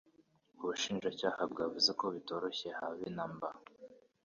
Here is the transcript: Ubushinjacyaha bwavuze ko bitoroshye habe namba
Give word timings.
Ubushinjacyaha 0.61 1.41
bwavuze 1.51 1.91
ko 1.99 2.05
bitoroshye 2.15 2.69
habe 2.79 3.05
namba 3.15 3.49